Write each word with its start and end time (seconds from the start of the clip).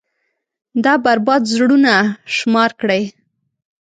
دا 0.83 0.93
بـربـاد 1.03 1.43
زړونه 1.53 1.93
شمار 2.35 2.71
كړئ. 2.79 3.03